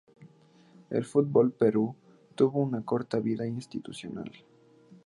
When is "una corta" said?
2.59-3.19